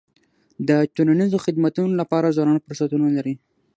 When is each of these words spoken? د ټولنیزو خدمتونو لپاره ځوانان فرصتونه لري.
د 0.67 0.69
ټولنیزو 0.95 1.37
خدمتونو 1.45 1.93
لپاره 2.01 2.33
ځوانان 2.35 2.57
فرصتونه 2.65 3.07
لري. 3.17 3.35